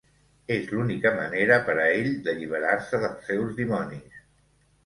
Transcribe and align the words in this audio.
És 0.53 0.71
l'única 0.75 1.11
manera 1.19 1.59
per 1.69 1.75
a 1.83 1.87
ell 1.99 2.09
d’alliberar-se 2.25 3.03
dels 3.05 3.29
seus 3.31 3.55
dimonis. 3.63 4.21